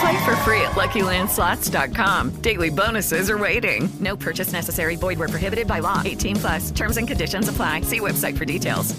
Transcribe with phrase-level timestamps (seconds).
[0.00, 2.40] Play for free at LuckyLandSlots.com.
[2.40, 3.88] Daily bonuses are waiting.
[4.00, 4.96] No purchase necessary.
[4.96, 6.02] Void were prohibited by law.
[6.04, 6.70] 18 plus.
[6.70, 7.82] Terms and conditions apply.
[7.82, 8.94] See website for details.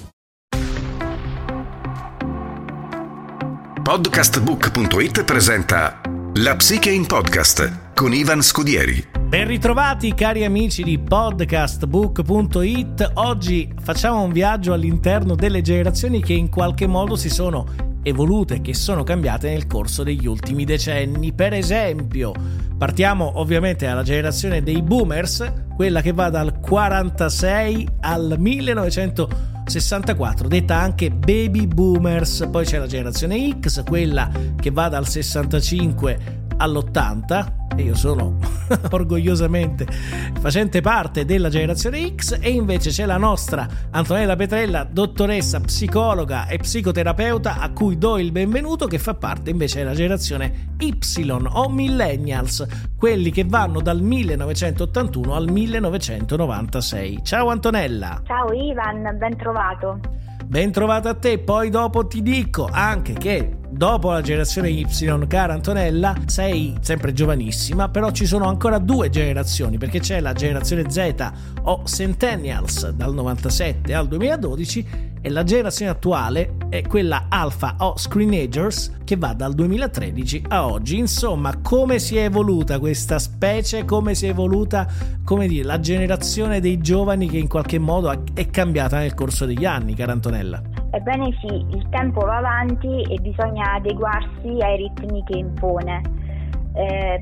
[3.90, 6.00] Podcastbook.it presenta
[6.36, 9.04] La Psiche in Podcast con Ivan Scudieri.
[9.28, 13.14] Ben ritrovati cari amici di podcastbook.it.
[13.16, 18.74] Oggi facciamo un viaggio all'interno delle generazioni che in qualche modo si sono evolute, che
[18.74, 21.34] sono cambiate nel corso degli ultimi decenni.
[21.34, 22.34] Per esempio,
[22.78, 31.12] partiamo ovviamente dalla generazione dei boomers, quella che va dal 46 al 1964, detta anche
[31.12, 32.48] baby boomers.
[32.52, 38.38] Poi c'è la generazione X, quella che va dal 65 all'80 e io sono
[38.92, 39.86] orgogliosamente
[40.40, 46.58] facente parte della generazione X e invece c'è la nostra Antonella Petrella, dottoressa psicologa e
[46.58, 50.98] psicoterapeuta a cui do il benvenuto che fa parte invece della generazione Y
[51.30, 52.66] o millennials,
[52.98, 57.20] quelli che vanno dal 1981 al 1996.
[57.24, 58.22] Ciao Antonella.
[58.26, 60.00] Ciao Ivan, ben trovato.
[60.50, 64.88] Ben trovata a te, poi dopo ti dico anche che dopo la generazione Y,
[65.28, 70.90] cara Antonella, sei sempre giovanissima, però ci sono ancora due generazioni, perché c'è la generazione
[70.90, 74.88] Z o Centennials dal 97 al 2012
[75.22, 80.98] e la generazione attuale è quella Alpha o Screenagers che va dal 2013 a oggi.
[80.98, 84.88] Insomma, come si è evoluta questa specie, come si è evoluta,
[85.24, 89.66] come dire, la generazione dei giovani che in qualche modo è cambiata nel corso degli
[89.66, 90.62] anni, cara Antonella?
[90.92, 96.02] Ebbene sì, il tempo va avanti e bisogna adeguarsi ai ritmi che impone.
[96.74, 97.22] Eh,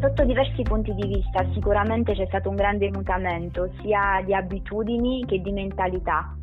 [0.00, 5.40] sotto diversi punti di vista sicuramente c'è stato un grande mutamento sia di abitudini che
[5.40, 6.34] di mentalità.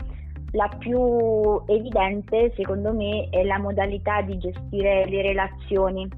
[0.58, 6.10] La più evidente, secondo me, è la modalità di gestire le relazioni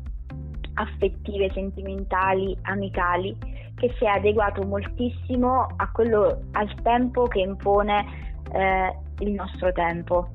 [0.76, 3.36] affettive, sentimentali, amicali,
[3.76, 8.06] che si è adeguato moltissimo a quello, al tempo che impone
[8.54, 10.30] eh, il nostro tempo.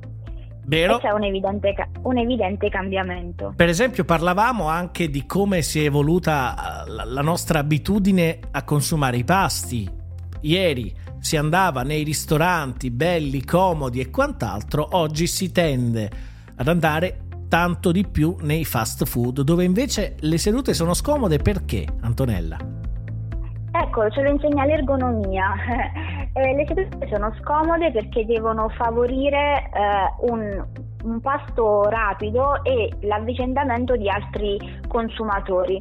[0.67, 0.99] Vero?
[0.99, 3.55] E c'è un evidente, un evidente, cambiamento.
[3.57, 9.17] Per esempio parlavamo anche di come si è evoluta la, la nostra abitudine a consumare
[9.17, 9.91] i pasti.
[10.43, 10.95] Ieri
[11.25, 16.11] si andava nei ristoranti belli, comodi e quant'altro, oggi si tende
[16.55, 21.87] ad andare tanto di più nei fast food, dove invece le sedute sono scomode perché,
[22.03, 22.59] Antonella?
[23.73, 25.55] Ecco, ce lo insegna l'ergonomia.
[26.37, 30.67] Eh, le sedute sono scomode perché devono favorire eh, un,
[31.05, 34.59] un pasto rapido e l'avvicendamento di altri
[34.89, 35.81] consumatori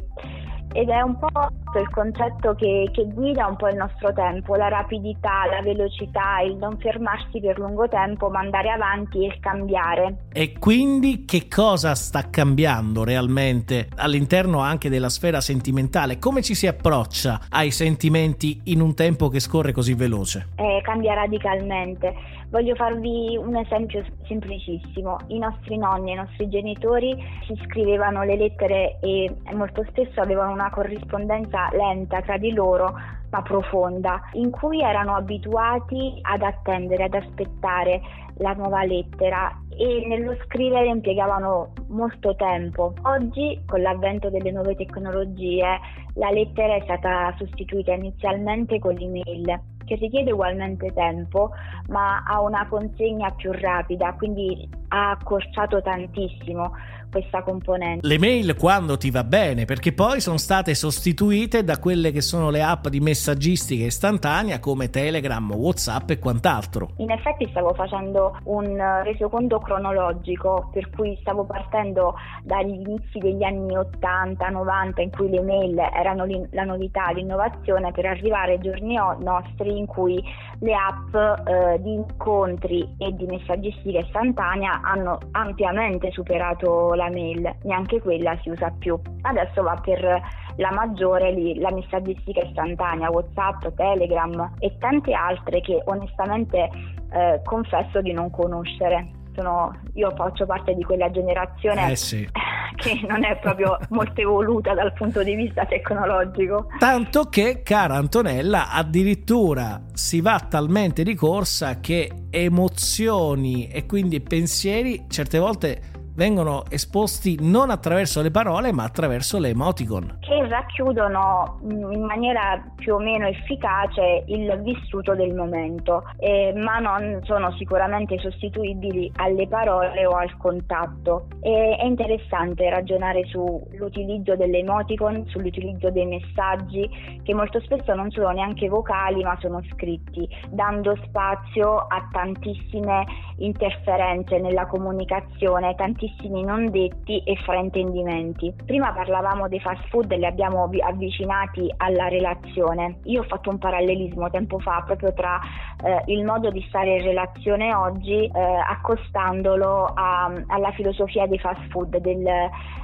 [0.74, 4.68] ed è un po' il concetto che, che, guida un po' il nostro tempo, la
[4.68, 10.26] rapidità, la velocità, il non fermarsi per lungo tempo, ma andare avanti e cambiare.
[10.34, 16.20] E quindi che cosa sta cambiando realmente all'interno anche della sfera sentimentale?
[16.20, 20.50] Come ci si approccia ai sentimenti in un tempo che scorre così veloce?
[20.56, 22.42] Eh, cambia radicalmente.
[22.50, 25.18] Voglio farvi un esempio semplicissimo.
[25.30, 27.16] I nostri nonni i nostri genitori
[27.48, 32.94] si scrivevano le lettere e molto spesso avevano una corrispondenza lenta tra di loro
[33.34, 38.00] ma profonda, in cui erano abituati ad attendere, ad aspettare
[38.38, 42.94] la nuova lettera e nello scrivere impiegavano molto tempo.
[43.02, 45.80] Oggi, con l'avvento delle nuove tecnologie,
[46.14, 51.52] la lettera è stata sostituita inizialmente con l'email che richiede ugualmente tempo
[51.90, 56.72] ma ha una consegna più rapida, quindi ha accorciato tantissimo
[57.14, 58.08] questa componente.
[58.08, 62.50] Le mail quando ti va bene, perché poi sono state sostituite da quelle che sono
[62.50, 66.90] le app di messaggistica istantanea come Telegram, Whatsapp e quant'altro.
[66.98, 73.76] In effetti stavo facendo un resoconto cronologico per cui stavo partendo dagli inizi degli anni
[73.76, 79.86] 80-90 in cui le mail erano la novità, l'innovazione per arrivare ai giorni nostri in
[79.86, 80.24] cui
[80.64, 81.14] le app
[81.46, 88.50] eh, di incontri e di messaggistica istantanea hanno ampiamente superato la mail, neanche quella si
[88.50, 88.98] usa più.
[89.22, 90.22] Adesso va per
[90.56, 96.70] la maggiore lì, la messaggistica istantanea, WhatsApp, Telegram e tante altre che onestamente
[97.12, 99.10] eh, confesso di non conoscere.
[99.36, 102.30] Sono, io faccio parte di quella generazione eh sì.
[102.76, 106.68] Che non è proprio molto evoluta dal punto di vista tecnologico.
[106.80, 115.06] Tanto che, cara Antonella, addirittura si va talmente di corsa che emozioni e quindi pensieri
[115.08, 115.82] certe volte
[116.16, 120.18] vengono esposti non attraverso le parole ma attraverso le emoticon.
[120.20, 126.80] Che racchiudono mm, in maniera più o meno efficace il vissuto del momento, eh, ma
[126.80, 131.28] non sono sicuramente sostituibili alle parole o al contatto.
[131.42, 138.30] E, è interessante ragionare sull'utilizzo delle emoticon, sull'utilizzo dei messaggi che molto spesso non sono
[138.30, 143.06] neanche vocali ma sono scritti, dando spazio a tantissime
[143.38, 148.54] interferenze nella comunicazione, tantissime tantissimi non detti e fraintendimenti.
[148.66, 153.00] Prima parlavamo dei fast food e li abbiamo avvicinati alla relazione.
[153.04, 155.40] Io ho fatto un parallelismo tempo fa proprio tra
[155.84, 161.62] eh, il modo di stare in relazione oggi eh, accostandolo a, alla filosofia dei fast
[161.70, 162.28] food, del,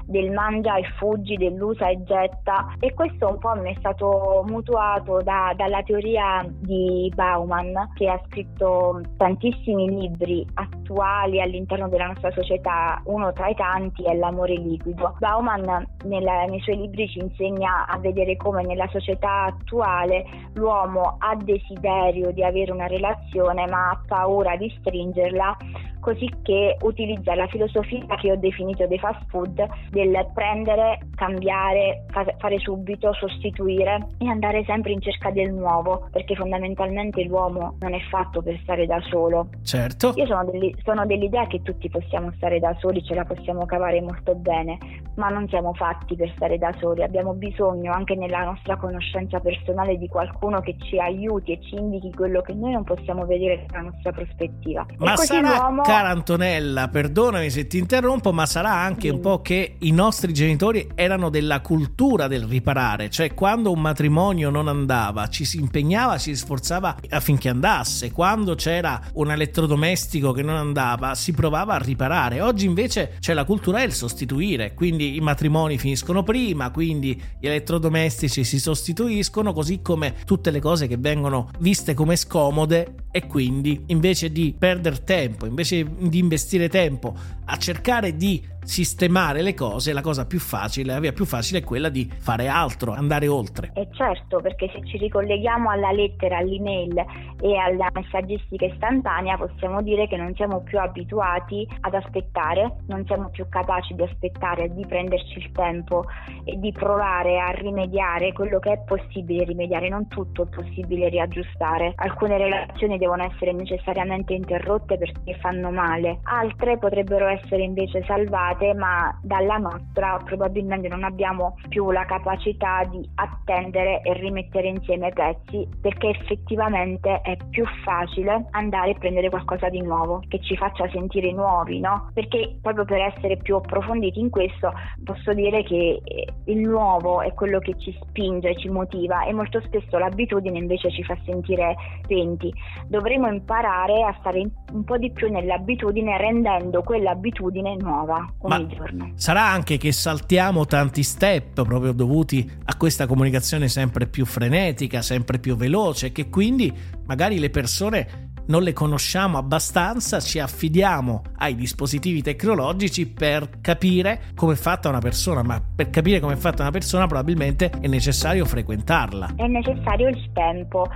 [0.05, 5.21] del mangia e fuggi, dell'usa e getta e questo un po' mi è stato mutuato
[5.21, 13.01] da, dalla teoria di Bauman che ha scritto tantissimi libri attuali all'interno della nostra società
[13.09, 15.15] uno tra i tanti è l'amore liquido.
[15.19, 21.35] Bauman nella, nei suoi libri ci insegna a vedere come nella società attuale l'uomo ha
[21.35, 25.57] desiderio di avere una relazione ma ha paura di stringerla
[25.99, 32.05] così che utilizza la filosofia che ho definito dei fast food del prendere, cambiare,
[32.37, 37.99] fare subito, sostituire e andare sempre in cerca del nuovo, perché fondamentalmente l'uomo non è
[38.09, 39.49] fatto per stare da solo.
[39.63, 40.13] Certo.
[40.15, 44.77] Io sono, dell'idea che tutti possiamo stare da soli, ce la possiamo cavare molto bene,
[45.15, 49.97] ma non siamo fatti per stare da soli, abbiamo bisogno anche nella nostra conoscenza personale
[49.97, 53.89] di qualcuno che ci aiuti e ci indichi quello che noi non possiamo vedere dalla
[53.89, 54.85] nostra prospettiva.
[54.97, 55.81] Ma sarà, l'uomo...
[55.81, 59.13] cara Antonella, perdonami se ti interrompo, ma sarà anche sì.
[59.13, 64.49] un po' che i nostri genitori erano della cultura del riparare, cioè quando un matrimonio
[64.49, 70.55] non andava ci si impegnava, si sforzava affinché andasse, quando c'era un elettrodomestico che non
[70.55, 75.77] andava si provava a riparare, oggi invece c'è la cultura del sostituire, quindi i matrimoni
[75.77, 81.93] finiscono prima, quindi gli elettrodomestici si sostituiscono, così come tutte le cose che vengono viste
[81.93, 87.13] come scomode e quindi invece di perdere tempo, invece di investire tempo
[87.45, 91.63] a cercare di sistemare le cose, la cosa più facile, la via più facile è
[91.63, 93.71] quella di fare altro, andare oltre.
[93.73, 97.03] E certo, perché se ci ricolleghiamo alla lettera, all'email
[97.41, 103.29] e alla messaggistica istantanea, possiamo dire che non siamo più abituati ad aspettare, non siamo
[103.29, 106.05] più capaci di aspettare, di prenderci il tempo
[106.43, 111.93] e di provare a rimediare quello che è possibile rimediare, non tutto è possibile riaggiustare.
[111.95, 119.17] Alcune relazioni devono essere necessariamente interrotte perché fanno male, altre potrebbero essere invece salvate ma
[119.21, 125.67] dalla nostra probabilmente non abbiamo più la capacità di attendere e rimettere insieme i pezzi
[125.81, 131.31] perché effettivamente è più facile andare a prendere qualcosa di nuovo che ci faccia sentire
[131.31, 132.09] nuovi, no?
[132.13, 134.71] Perché proprio per essere più approfonditi in questo
[135.03, 139.61] posso dire che eh, il nuovo è quello che ci spinge, ci motiva e molto
[139.61, 142.51] spesso l'abitudine invece ci fa sentire spenti.
[142.87, 144.39] Dovremo imparare a stare
[144.71, 149.11] un po' di più nell'abitudine rendendo quell'abitudine nuova ogni Ma giorno.
[149.15, 155.39] Sarà anche che saltiamo tanti step proprio dovuti a questa comunicazione sempre più frenetica, sempre
[155.39, 162.21] più veloce, che quindi magari le persone non le conosciamo abbastanza, ci affidiamo ai dispositivi
[162.21, 166.71] tecnologici per capire come è fatta una persona, ma per capire come è fatta una
[166.71, 169.33] persona probabilmente è necessario frequentarla.
[169.35, 170.87] È necessario il tempo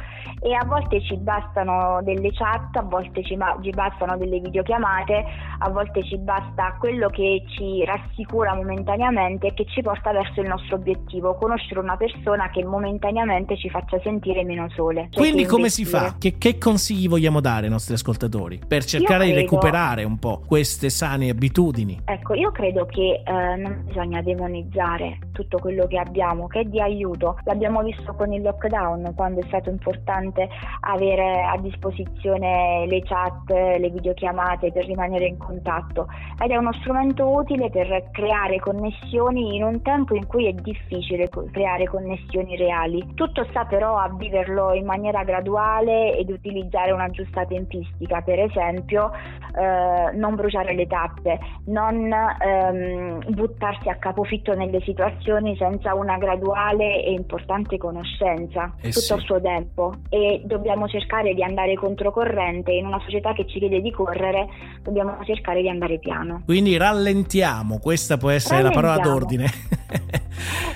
[0.44, 5.24] e a volte ci bastano delle chat, a volte ci, ci bastano delle videochiamate,
[5.60, 10.48] a volte ci basta quello che ci rassicura momentaneamente e che ci porta verso il
[10.48, 15.08] nostro obiettivo, conoscere una persona che momentaneamente ci faccia sentire meno sole.
[15.12, 16.16] Cioè Quindi come si fa?
[16.18, 19.36] Che, che consigli vogliamo dare ai nostri ascoltatori per cercare credo...
[19.36, 22.00] di recuperare un po' queste sane abitudini?
[22.06, 26.80] Ecco, io credo che eh, non bisogna demonizzare tutto quello che abbiamo, che è di
[26.80, 27.38] aiuto.
[27.44, 30.48] L'abbiamo visto con il lockdown, quando è stato importante
[30.80, 36.08] avere a disposizione le chat, le videochiamate per rimanere in contatto
[36.42, 41.30] ed è uno strumento utile per creare connessioni in un tempo in cui è difficile
[41.52, 43.06] creare connessioni reali.
[43.16, 49.12] Tutto sta però a viverlo in maniera graduale ed utilizzare una giusta tempistica, per esempio
[49.56, 57.04] eh, non bruciare le tappe, non ehm, buttarsi a capofitto nelle situazioni senza una graduale
[57.04, 59.14] e importante conoscenza, eh tutto sì.
[59.14, 63.82] il suo tempo e dobbiamo cercare di andare controcorrente in una società che ci chiede
[63.82, 64.48] di correre,
[64.82, 66.42] dobbiamo cercare di andare piano.
[66.46, 69.46] Quindi rallentiamo, questa può essere la parola d'ordine.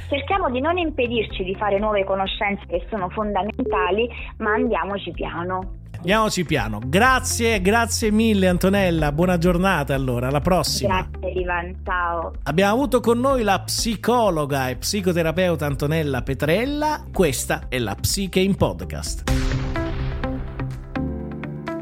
[0.10, 5.86] Cerchiamo di non impedirci di fare nuove conoscenze che sono fondamentali, ma andiamoci piano.
[6.08, 6.80] Andiamoci piano.
[6.86, 9.12] Grazie, grazie mille Antonella.
[9.12, 11.06] Buona giornata allora, alla prossima.
[11.12, 12.32] Grazie Ivan, ciao.
[12.44, 17.04] Abbiamo avuto con noi la psicologa e psicoterapeuta Antonella Petrella.
[17.12, 19.24] Questa è la Psiche in Podcast.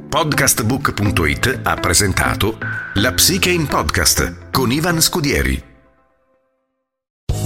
[0.10, 2.58] Podcastbook.it ha presentato
[2.96, 5.75] La Psiche in Podcast con Ivan Scudieri.